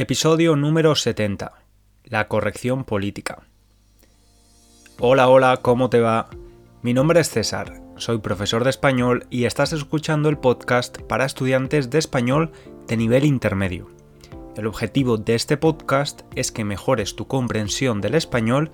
[0.00, 1.54] Episodio número 70.
[2.04, 3.42] La corrección política.
[5.00, 6.30] Hola, hola, ¿cómo te va?
[6.82, 11.90] Mi nombre es César, soy profesor de español y estás escuchando el podcast para estudiantes
[11.90, 12.52] de español
[12.86, 13.88] de nivel intermedio.
[14.56, 18.70] El objetivo de este podcast es que mejores tu comprensión del español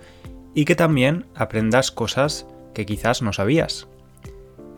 [0.54, 3.88] y que también aprendas cosas que quizás no sabías.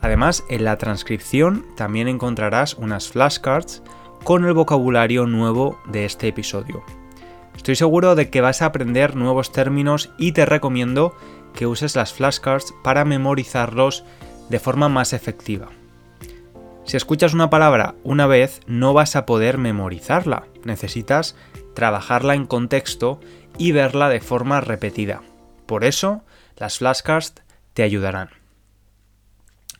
[0.00, 3.82] Además, en la transcripción también encontrarás unas flashcards
[4.22, 6.84] con el vocabulario nuevo de este episodio.
[7.56, 11.16] Estoy seguro de que vas a aprender nuevos términos y te recomiendo
[11.54, 14.04] que uses las flashcards para memorizarlos
[14.48, 15.70] de forma más efectiva.
[16.84, 20.44] Si escuchas una palabra una vez, no vas a poder memorizarla.
[20.64, 21.34] Necesitas
[21.74, 23.20] trabajarla en contexto
[23.56, 25.22] y verla de forma repetida.
[25.66, 26.24] Por eso,
[26.56, 27.34] las flashcards
[27.72, 28.30] te ayudarán.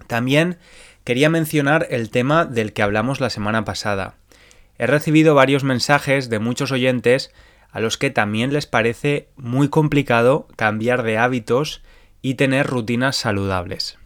[0.07, 0.59] También
[1.05, 4.15] quería mencionar el tema del que hablamos la semana pasada.
[4.79, 7.33] He recibido varios mensajes de muchos oyentes
[7.71, 11.83] a los que también les parece muy complicado cambiar de hábitos
[12.23, 13.99] y tener rutinas saludables.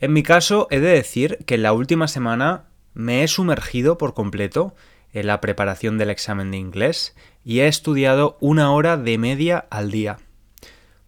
[0.00, 4.14] En mi caso, he de decir que en la última semana me he sumergido por
[4.14, 4.74] completo
[5.12, 9.90] en la preparación del examen de inglés y he estudiado una hora de media al
[9.90, 10.18] día.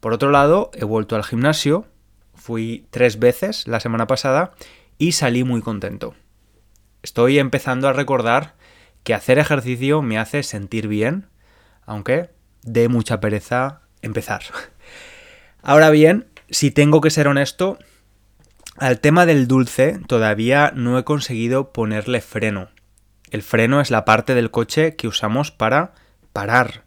[0.01, 1.87] Por otro lado, he vuelto al gimnasio,
[2.35, 4.55] fui tres veces la semana pasada
[4.99, 6.15] y salí muy contento.
[7.03, 8.55] Estoy empezando a recordar
[9.05, 11.29] que hacer ejercicio me hace sentir bien,
[11.85, 12.31] aunque
[12.63, 14.43] de mucha pereza empezar.
[15.63, 17.79] Ahora bien, si tengo que ser honesto,
[18.81, 22.71] al tema del dulce todavía no he conseguido ponerle freno.
[23.31, 25.93] El freno es la parte del coche que usamos para
[26.33, 26.85] parar.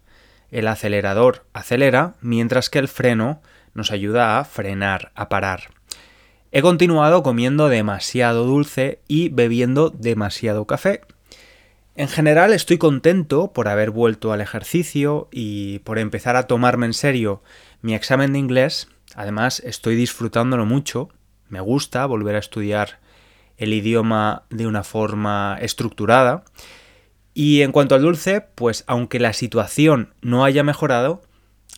[0.50, 3.42] El acelerador acelera, mientras que el freno
[3.74, 5.70] nos ayuda a frenar, a parar.
[6.50, 11.02] He continuado comiendo demasiado dulce y bebiendo demasiado café.
[11.94, 16.92] En general estoy contento por haber vuelto al ejercicio y por empezar a tomarme en
[16.92, 17.44] serio
[17.82, 18.88] mi examen de inglés.
[19.14, 21.08] Además estoy disfrutándolo mucho
[21.54, 22.98] me gusta volver a estudiar
[23.58, 26.42] el idioma de una forma estructurada.
[27.32, 31.22] Y en cuanto al dulce, pues aunque la situación no haya mejorado,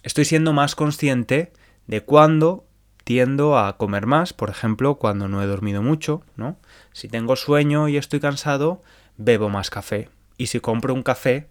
[0.02, 1.52] estoy siendo más consciente
[1.86, 2.64] de cuándo
[3.04, 6.56] tiendo a comer más, por ejemplo, cuando no he dormido mucho, ¿no?
[6.92, 8.82] Si tengo sueño y estoy cansado,
[9.18, 10.08] bebo más café.
[10.38, 11.48] Y si compro un café,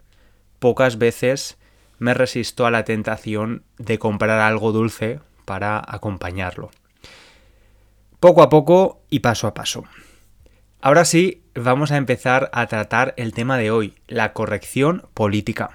[0.58, 1.60] pocas veces
[2.00, 6.72] me resisto a la tentación de comprar algo dulce para acompañarlo
[8.26, 9.84] poco a poco y paso a paso.
[10.82, 15.70] Ahora sí, vamos a empezar a tratar el tema de hoy, la corrección política.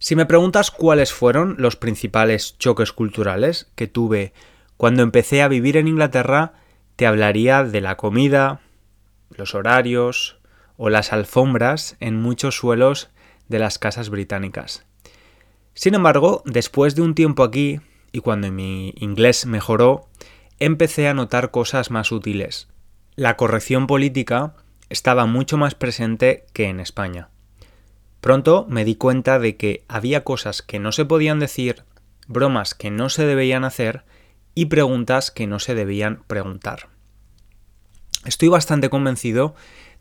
[0.00, 4.32] Si me preguntas cuáles fueron los principales choques culturales que tuve
[4.76, 6.54] cuando empecé a vivir en Inglaterra,
[6.96, 8.60] te hablaría de la comida,
[9.30, 10.40] los horarios
[10.76, 13.10] o las alfombras en muchos suelos
[13.46, 14.84] de las casas británicas.
[15.74, 17.80] Sin embargo, después de un tiempo aquí,
[18.10, 20.08] y cuando mi inglés mejoró,
[20.64, 22.68] empecé a notar cosas más útiles.
[23.16, 24.54] La corrección política
[24.88, 27.28] estaba mucho más presente que en España.
[28.20, 31.84] Pronto me di cuenta de que había cosas que no se podían decir,
[32.26, 34.04] bromas que no se debían hacer
[34.54, 36.88] y preguntas que no se debían preguntar.
[38.24, 39.54] Estoy bastante convencido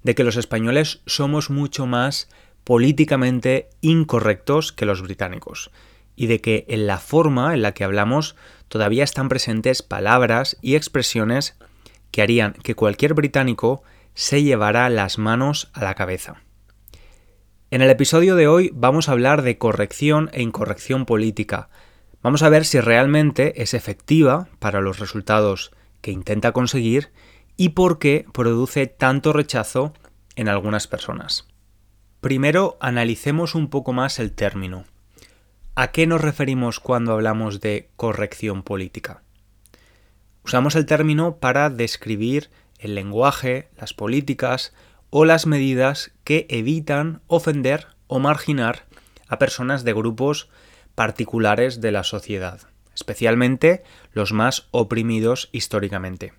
[0.03, 2.29] de que los españoles somos mucho más
[2.63, 5.71] políticamente incorrectos que los británicos
[6.15, 8.35] y de que en la forma en la que hablamos
[8.73, 11.55] todavía están presentes palabras y expresiones
[12.09, 13.83] que harían que cualquier británico
[14.15, 16.41] se llevara las manos a la cabeza.
[17.69, 21.69] En el episodio de hoy vamos a hablar de corrección e incorrección política.
[22.23, 27.11] Vamos a ver si realmente es efectiva para los resultados que intenta conseguir
[27.55, 29.93] y por qué produce tanto rechazo
[30.35, 31.47] en algunas personas.
[32.21, 34.85] Primero analicemos un poco más el término.
[35.75, 39.23] ¿A qué nos referimos cuando hablamos de corrección política?
[40.45, 44.71] Usamos el término para describir el lenguaje, las políticas
[45.09, 48.85] o las medidas que evitan ofender o marginar
[49.27, 50.47] a personas de grupos
[50.93, 52.61] particulares de la sociedad,
[52.93, 53.81] especialmente
[54.11, 56.33] los más oprimidos históricamente.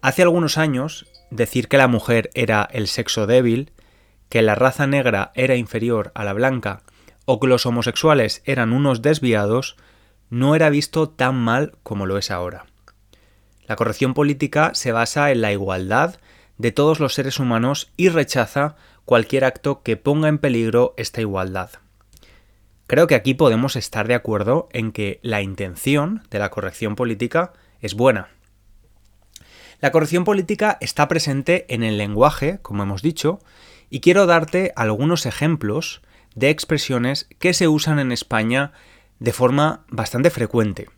[0.00, 3.72] Hace algunos años, decir que la mujer era el sexo débil,
[4.30, 6.82] que la raza negra era inferior a la blanca
[7.32, 9.76] o que los homosexuales eran unos desviados,
[10.30, 12.66] no era visto tan mal como lo es ahora.
[13.68, 16.18] La corrección política se basa en la igualdad
[16.58, 18.74] de todos los seres humanos y rechaza
[19.04, 21.70] cualquier acto que ponga en peligro esta igualdad.
[22.88, 27.52] Creo que aquí podemos estar de acuerdo en que la intención de la corrección política
[27.80, 28.30] es buena.
[29.78, 33.38] La corrección política está presente en el lenguaje, como hemos dicho,
[33.88, 36.02] y quiero darte algunos ejemplos
[36.34, 38.72] de expresiones que se usan en España
[39.18, 40.88] de forma bastante frecuente.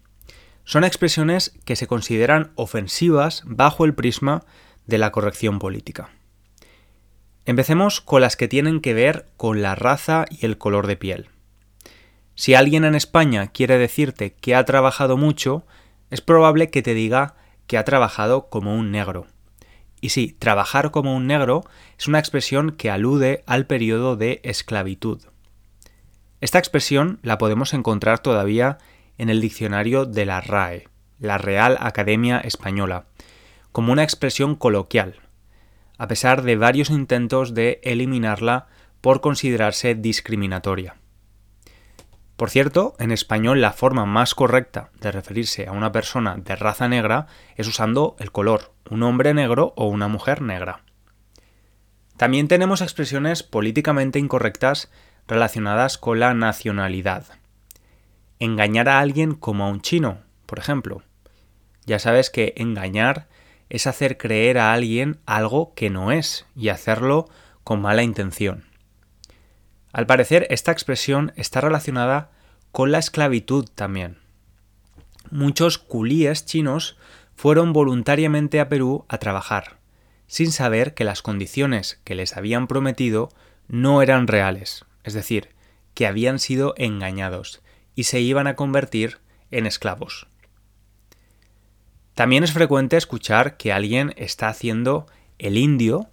[0.65, 4.45] Son expresiones que se consideran ofensivas bajo el prisma
[4.87, 6.11] de la corrección política.
[7.45, 11.29] Empecemos con las que tienen que ver con la raza y el color de piel.
[12.35, 15.67] Si alguien en España quiere decirte que ha trabajado mucho,
[16.11, 17.35] es probable que te diga
[17.67, 19.27] que ha trabajado como un negro.
[20.03, 21.65] Y sí, trabajar como un negro
[21.97, 25.23] es una expresión que alude al periodo de esclavitud.
[26.41, 28.79] Esta expresión la podemos encontrar todavía
[29.17, 30.89] en el diccionario de la RAE,
[31.21, 33.05] la Real Academia Española,
[33.71, 35.21] como una expresión coloquial,
[35.99, 38.67] a pesar de varios intentos de eliminarla
[39.01, 40.97] por considerarse discriminatoria.
[42.43, 46.89] Por cierto, en español la forma más correcta de referirse a una persona de raza
[46.89, 50.81] negra es usando el color, un hombre negro o una mujer negra.
[52.17, 54.91] También tenemos expresiones políticamente incorrectas
[55.29, 57.27] relacionadas con la nacionalidad.
[58.41, 61.05] Engañar a alguien como a un chino, por ejemplo.
[61.87, 63.29] Ya sabes que engañar
[63.69, 67.29] es hacer creer a alguien algo que no es y hacerlo
[67.63, 68.65] con mala intención.
[69.93, 72.32] Al parecer, esta expresión está relacionada
[72.73, 74.19] con la esclavitud también.
[75.31, 76.97] Muchos culíes chinos
[77.37, 79.79] fueron voluntariamente a Perú a trabajar,
[80.27, 83.29] sin saber que las condiciones que les habían prometido
[83.69, 85.51] no eran reales, es decir,
[85.95, 87.63] que habían sido engañados
[87.95, 89.19] y se iban a convertir
[89.51, 90.27] en esclavos.
[92.15, 95.07] También es frecuente escuchar que alguien está haciendo
[95.39, 96.09] el indio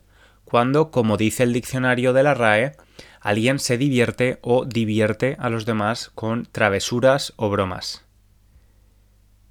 [0.45, 2.75] cuando, como dice el diccionario de la RAE,
[3.21, 8.05] alguien se divierte o divierte a los demás con travesuras o bromas.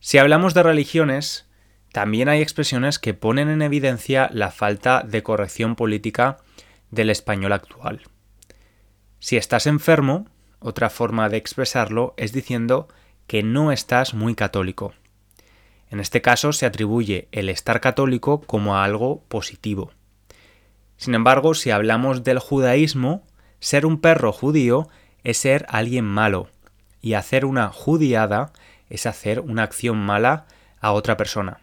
[0.00, 1.46] Si hablamos de religiones,
[1.92, 6.38] también hay expresiones que ponen en evidencia la falta de corrección política
[6.90, 8.02] del español actual.
[9.18, 10.26] Si estás enfermo,
[10.60, 12.88] otra forma de expresarlo es diciendo
[13.26, 14.94] que no estás muy católico.
[15.90, 19.90] En este caso se atribuye el estar católico como algo positivo.
[20.96, 23.24] Sin embargo, si hablamos del judaísmo,
[23.60, 24.88] ser un perro judío
[25.24, 26.48] es ser alguien malo,
[27.00, 28.52] y hacer una judiada
[28.88, 30.46] es hacer una acción mala
[30.80, 31.60] a otra persona.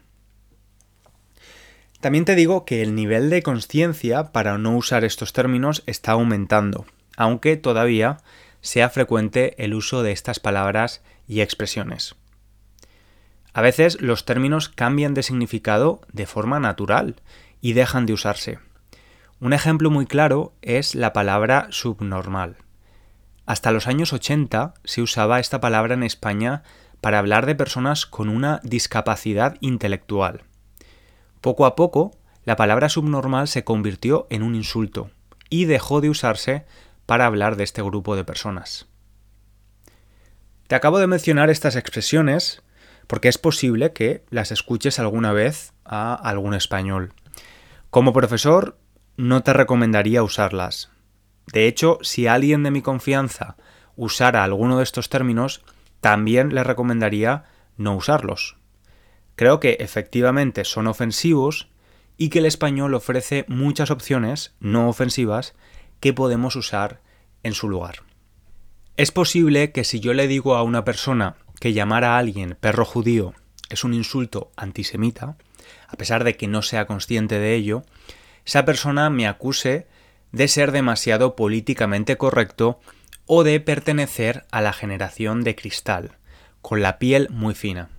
[2.00, 6.86] También te digo que el nivel de conciencia para no usar estos términos está aumentando,
[7.16, 8.18] aunque todavía
[8.60, 12.14] sea frecuente el uso de estas palabras y expresiones.
[13.52, 17.16] A veces los términos cambian de significado de forma natural
[17.62, 18.58] y dejan de usarse.
[19.38, 22.56] Un ejemplo muy claro es la palabra subnormal.
[23.44, 26.62] Hasta los años 80 se usaba esta palabra en España
[27.02, 30.44] para hablar de personas con una discapacidad intelectual.
[31.42, 32.12] Poco a poco,
[32.44, 35.10] la palabra subnormal se convirtió en un insulto
[35.50, 36.64] y dejó de usarse
[37.04, 38.86] para hablar de este grupo de personas.
[40.66, 42.62] Te acabo de mencionar estas expresiones
[43.06, 47.12] porque es posible que las escuches alguna vez a algún español.
[47.90, 48.78] Como profesor,
[49.16, 50.90] no te recomendaría usarlas.
[51.52, 53.56] De hecho, si alguien de mi confianza
[53.96, 55.64] usara alguno de estos términos,
[56.00, 57.44] también le recomendaría
[57.76, 58.56] no usarlos.
[59.36, 61.68] Creo que efectivamente son ofensivos
[62.16, 65.54] y que el español ofrece muchas opciones no ofensivas
[66.00, 67.00] que podemos usar
[67.42, 68.02] en su lugar.
[68.96, 72.84] Es posible que si yo le digo a una persona que llamar a alguien perro
[72.84, 73.34] judío
[73.68, 75.36] es un insulto antisemita,
[75.88, 77.84] a pesar de que no sea consciente de ello,
[78.46, 79.88] esa persona me acuse
[80.30, 82.80] de ser demasiado políticamente correcto
[83.26, 86.12] o de pertenecer a la generación de cristal,
[86.62, 87.90] con la piel muy fina.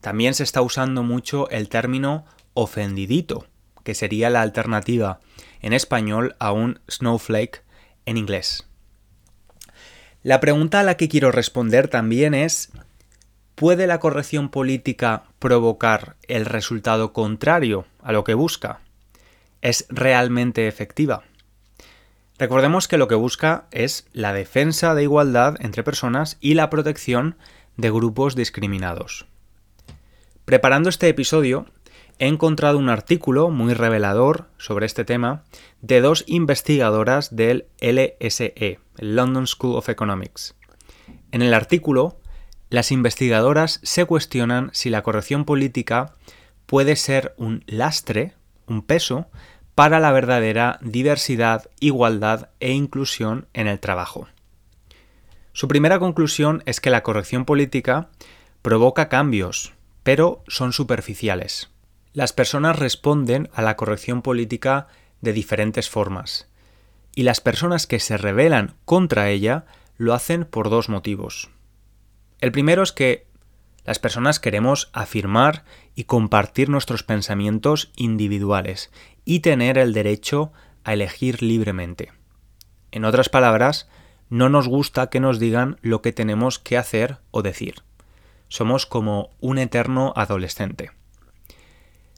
[0.00, 3.46] También se está usando mucho el término ofendidito,
[3.84, 5.20] que sería la alternativa
[5.60, 7.62] en español a un snowflake
[8.06, 8.66] en inglés.
[10.22, 12.72] La pregunta a la que quiero responder también es,
[13.54, 18.80] ¿puede la corrección política provocar el resultado contrario a lo que busca?
[19.62, 21.24] Es realmente efectiva.
[22.38, 27.36] Recordemos que lo que busca es la defensa de igualdad entre personas y la protección
[27.76, 29.26] de grupos discriminados.
[30.44, 31.66] Preparando este episodio,
[32.18, 35.44] he encontrado un artículo muy revelador sobre este tema
[35.82, 40.54] de dos investigadoras del LSE, London School of Economics.
[41.32, 42.20] En el artículo,
[42.70, 46.14] las investigadoras se cuestionan si la corrección política
[46.66, 48.34] puede ser un lastre
[48.68, 49.28] un peso
[49.74, 54.26] para la verdadera diversidad, igualdad e inclusión en el trabajo.
[55.52, 58.08] Su primera conclusión es que la corrección política
[58.62, 61.70] provoca cambios, pero son superficiales.
[62.12, 64.88] Las personas responden a la corrección política
[65.20, 66.48] de diferentes formas,
[67.14, 71.50] y las personas que se rebelan contra ella lo hacen por dos motivos.
[72.40, 73.27] El primero es que
[73.88, 75.64] las personas queremos afirmar
[75.94, 78.90] y compartir nuestros pensamientos individuales
[79.24, 80.52] y tener el derecho
[80.84, 82.12] a elegir libremente.
[82.90, 83.88] En otras palabras,
[84.28, 87.76] no nos gusta que nos digan lo que tenemos que hacer o decir.
[88.48, 90.90] Somos como un eterno adolescente.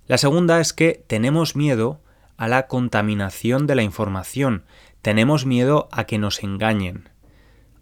[0.09, 2.01] La segunda es que tenemos miedo
[2.37, 4.65] a la contaminación de la información,
[5.03, 7.11] tenemos miedo a que nos engañen.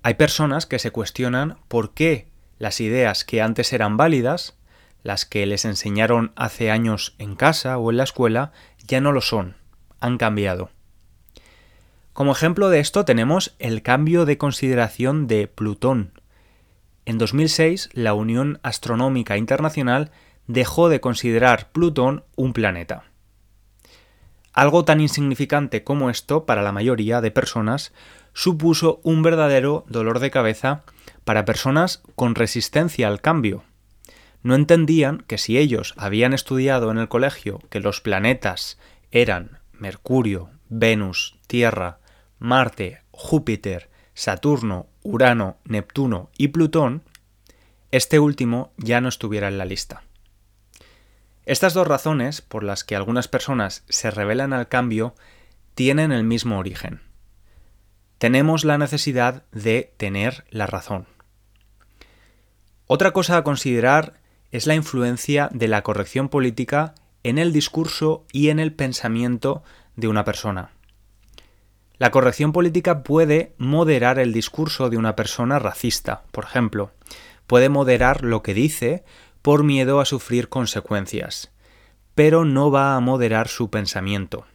[0.03, 2.28] Hay personas que se cuestionan por qué
[2.59, 4.57] las ideas que antes eran válidas,
[5.03, 8.53] las que les enseñaron hace años en casa o en la escuela,
[8.87, 9.57] ya no lo son,
[10.01, 10.71] han cambiado.
[12.13, 16.13] Como ejemplo de esto tenemos el cambio de consideración de Plutón.
[17.07, 20.11] En 2006, la Unión Astronómica Internacional
[20.49, 23.05] dejó de considerar Plutón un planeta.
[24.53, 27.93] Algo tan insignificante como esto para la mayoría de personas
[28.33, 30.83] supuso un verdadero dolor de cabeza
[31.29, 33.63] para personas con resistencia al cambio.
[34.43, 38.79] No entendían que si ellos habían estudiado en el colegio que los planetas
[39.11, 41.99] eran Mercurio, Venus, Tierra,
[42.39, 47.03] Marte, Júpiter, Saturno, Urano, Neptuno y Plutón,
[47.91, 50.05] este último ya no estuviera en la lista.
[51.45, 55.15] Estas dos razones por las que algunas personas se rebelan al cambio
[55.75, 57.03] tienen el mismo origen.
[58.17, 61.18] Tenemos la necesidad de tener la razón.
[62.91, 64.15] Otra cosa a considerar
[64.51, 69.63] es la influencia de la corrección política en el discurso y en el pensamiento
[69.95, 70.71] de una persona.
[71.99, 76.93] La corrección política puede moderar el discurso de una persona racista, por ejemplo.
[77.47, 79.05] Puede moderar lo que dice
[79.43, 81.53] por miedo a sufrir consecuencias,
[82.15, 84.47] pero no va a moderar su pensamiento.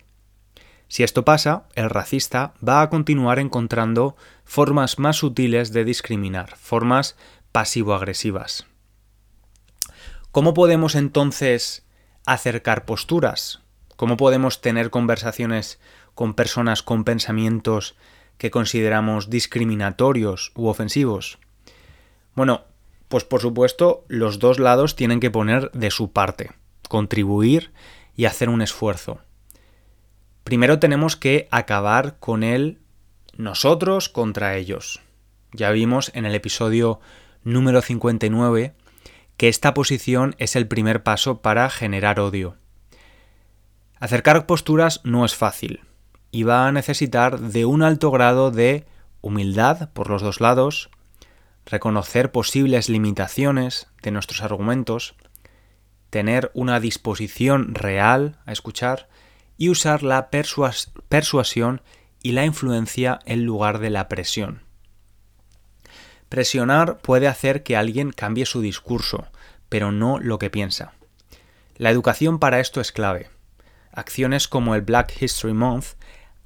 [0.88, 7.16] Si esto pasa, el racista va a continuar encontrando formas más sutiles de discriminar, formas
[7.54, 8.66] pasivo-agresivas.
[10.32, 11.86] ¿Cómo podemos entonces
[12.26, 13.62] acercar posturas?
[13.96, 15.80] ¿Cómo podemos tener conversaciones
[16.16, 17.96] con personas con pensamientos
[18.38, 21.38] que consideramos discriminatorios u ofensivos?
[22.34, 22.64] Bueno,
[23.08, 26.52] pues por supuesto los dos lados tienen que poner de su parte,
[26.90, 27.72] contribuir
[28.16, 29.20] y hacer un esfuerzo.
[30.44, 32.80] Primero tenemos que acabar con el
[33.38, 35.02] nosotros contra ellos.
[35.52, 37.00] Ya vimos en el episodio
[37.44, 38.74] número 59
[39.38, 42.58] que esta posición es el primer paso para generar odio.
[44.00, 45.82] Acercar posturas no es fácil,
[46.32, 48.86] y va a necesitar de un alto grado de
[49.22, 50.90] humildad por los dos lados,
[51.66, 55.16] reconocer posibles limitaciones de nuestros argumentos,
[56.10, 59.08] tener una disposición real a escuchar
[59.58, 61.82] y usar la persuasión
[62.22, 64.64] y la influencia en lugar de la presión.
[66.34, 69.28] Presionar puede hacer que alguien cambie su discurso,
[69.70, 70.94] pero no lo que piensa.
[71.78, 73.30] La educación para esto es clave.
[73.92, 75.90] Acciones como el Black History Month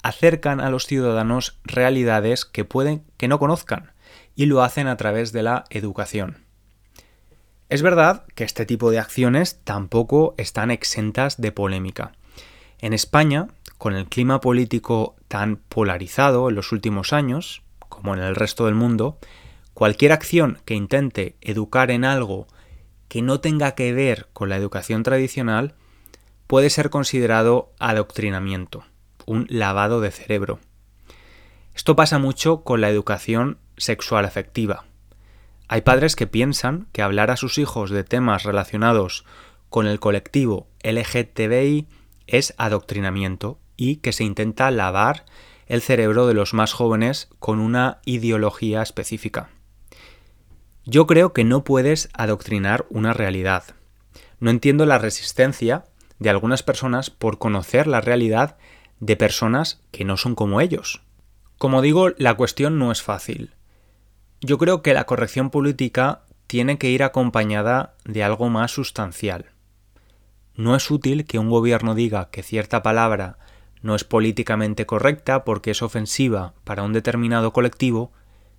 [0.04, 3.94] acercan a los ciudadanos realidades que pueden que no conozcan
[4.36, 6.44] y lo hacen a través de la educación.
[7.70, 12.12] Es verdad que este tipo de acciones tampoco están exentas de polémica.
[12.80, 18.36] En España, con el clima político tan polarizado en los últimos años, como en el
[18.36, 19.18] resto del mundo,
[19.78, 22.48] cualquier acción que intente educar en algo
[23.10, 25.76] que no tenga que ver con la educación tradicional
[26.48, 28.86] puede ser considerado adoctrinamiento
[29.28, 30.60] un lavado de cerebro.
[31.76, 34.86] Esto pasa mucho con la educación sexual afectiva.
[35.68, 39.26] Hay padres que piensan que hablar a sus hijos de temas relacionados
[39.70, 41.86] con el colectivo LGTBI
[42.26, 45.26] es adoctrinamiento y que se intenta lavar
[45.68, 49.52] el cerebro de los más jóvenes con una ideología específica.
[50.90, 53.66] Yo creo que no puedes adoctrinar una realidad.
[54.40, 55.84] No entiendo la resistencia
[56.18, 58.56] de algunas personas por conocer la realidad
[59.02, 61.02] de personas que no son como ellos.
[61.58, 63.54] Como digo, la cuestión no es fácil.
[64.40, 69.48] Yo creo que la corrección política tiene que ir acompañada de algo más sustancial.
[70.56, 73.40] No es útil que un gobierno diga que cierta palabra
[73.82, 78.14] no es políticamente correcta porque es ofensiva para un determinado colectivo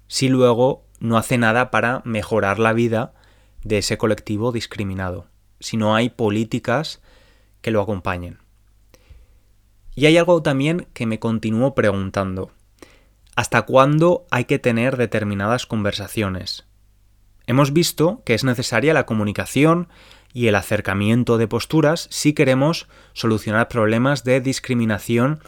[0.08, 3.14] si luego no hace nada para mejorar la vida
[3.62, 5.28] de ese colectivo discriminado,
[5.60, 7.00] si no hay políticas
[7.60, 8.38] que lo acompañen.
[9.94, 12.52] Y hay algo también que me continúo preguntando.
[13.36, 16.66] ¿Hasta cuándo hay que tener determinadas conversaciones?
[17.46, 19.88] Hemos visto que es necesaria la comunicación
[20.32, 25.40] y el acercamiento de posturas si queremos solucionar problemas de discriminación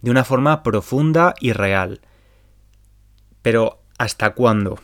[0.00, 2.00] de una forma profunda y real.
[3.42, 4.78] Pero ¿hasta cuándo?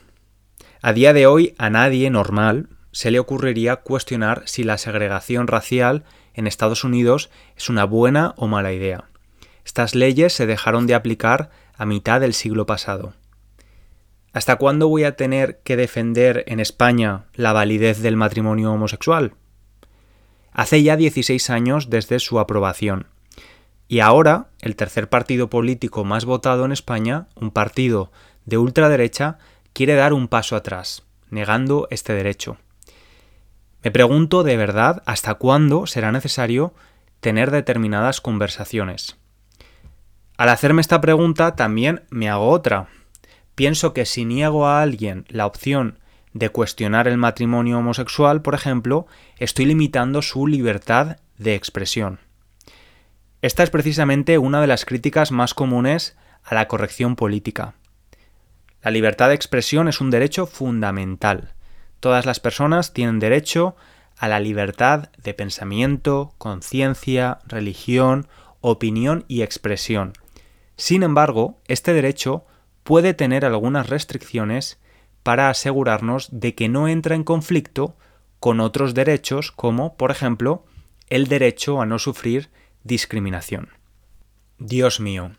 [0.83, 6.05] A día de hoy a nadie normal se le ocurriría cuestionar si la segregación racial
[6.35, 9.05] en Estados Unidos es una buena o mala idea.
[9.65, 13.15] Estas leyes se dejaron de aplicar a mitad del siglo pasado.
[14.33, 19.35] ¿Hasta cuándo voy a tener que defender en España la validez del matrimonio homosexual?
[20.53, 23.07] Hace ya 16 años desde su aprobación.
[23.89, 28.13] Y ahora, el tercer partido político más votado en España, un partido
[28.49, 29.39] de ultraderecha,
[29.75, 32.57] quiere dar un paso atrás, negando este derecho.
[33.85, 36.73] Me pregunto de verdad hasta cuándo será necesario
[37.21, 39.19] tener determinadas conversaciones.
[40.39, 42.89] Al hacerme esta pregunta también me hago otra.
[43.55, 45.99] Pienso que si niego a alguien la opción
[46.33, 52.21] de cuestionar el matrimonio homosexual, por ejemplo, estoy limitando su libertad de expresión.
[53.43, 57.75] Esta es precisamente una de las críticas más comunes a la corrección política.
[58.83, 61.55] La libertad de expresión es un derecho fundamental.
[62.01, 63.75] Todas las personas tienen derecho
[64.17, 68.29] a la libertad de pensamiento, conciencia, religión,
[68.61, 70.13] opinión y expresión.
[70.77, 72.45] Sin embargo, este derecho
[72.85, 74.79] puede tener algunas restricciones
[75.23, 77.97] para asegurarnos de que no entra en conflicto
[78.41, 80.65] con otros derechos como, por ejemplo,
[81.11, 82.51] el derecho a no sufrir
[82.85, 83.71] discriminación.
[84.59, 85.33] Dios mío,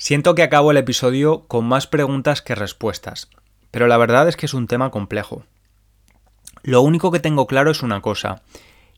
[0.00, 3.28] siento que acabo el episodio con más preguntas que respuestas,
[3.70, 5.44] pero la verdad es que es un tema complejo.
[6.62, 8.42] Lo único que tengo claro es una cosa,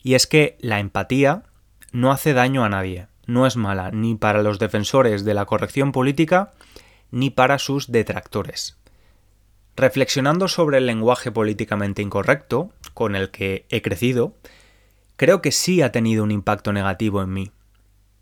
[0.01, 1.43] y es que la empatía
[1.91, 5.91] no hace daño a nadie no es mala ni para los defensores de la corrección
[5.91, 6.51] política
[7.11, 8.77] ni para sus detractores.
[9.75, 14.35] Reflexionando sobre el lenguaje políticamente incorrecto, con el que he crecido,
[15.15, 17.51] creo que sí ha tenido un impacto negativo en mí.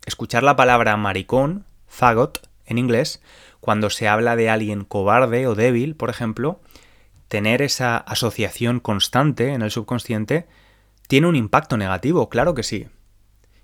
[0.06, 3.22] Escuchar la palabra maricón, fagot, en inglés,
[3.60, 6.60] cuando se habla de alguien cobarde o débil, por ejemplo,
[7.28, 10.46] tener esa asociación constante en el subconsciente,
[11.08, 12.88] tiene un impacto negativo, claro que sí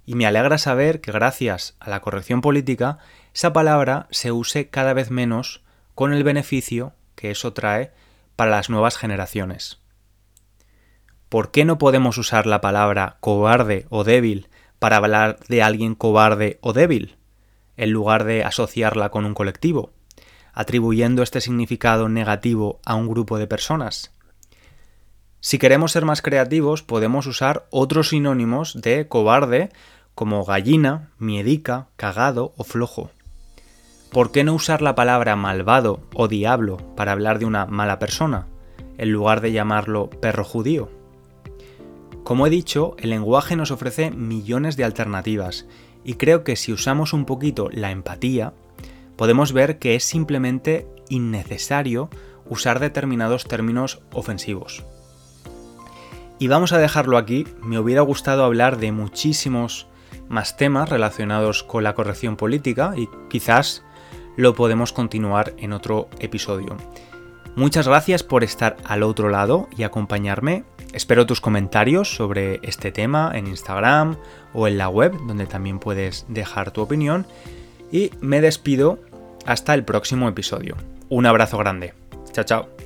[0.09, 2.97] y me alegra saber que gracias a la corrección política
[3.35, 5.63] esa palabra se use cada vez menos
[5.95, 7.93] con el beneficio que eso trae
[8.35, 9.83] para las nuevas generaciones.
[11.29, 16.57] ¿Por qué no podemos usar la palabra cobarde o débil para hablar de alguien cobarde
[16.63, 17.18] o débil,
[17.79, 19.93] en lugar de asociarla con un colectivo,
[20.53, 24.13] atribuyendo este significado negativo a un grupo de personas?
[25.41, 29.71] Si queremos ser más creativos, podemos usar otros sinónimos de cobarde
[30.15, 33.11] como gallina, miedica, cagado o flojo.
[34.11, 38.47] ¿Por qué no usar la palabra malvado o diablo para hablar de una mala persona,
[38.97, 40.91] en lugar de llamarlo perro judío?
[42.25, 45.67] Como he dicho, el lenguaje nos ofrece millones de alternativas,
[46.05, 48.53] y creo que si usamos un poquito la empatía,
[49.17, 52.11] podemos ver que es simplemente innecesario
[52.47, 54.85] usar determinados términos ofensivos.
[56.39, 59.89] Y vamos a dejarlo aquí, me hubiera gustado hablar de muchísimos
[60.29, 63.83] más temas relacionados con la corrección política y quizás
[64.37, 66.77] lo podemos continuar en otro episodio.
[67.57, 70.65] Muchas gracias por estar al otro lado y acompañarme.
[70.93, 74.17] Espero tus comentarios sobre este tema en Instagram
[74.55, 77.27] o en la web, donde también puedes dejar tu opinión.
[77.93, 78.99] Y me despido
[79.47, 80.77] hasta el próximo episodio.
[81.09, 81.95] Un abrazo grande.
[82.33, 82.78] Chao, chao.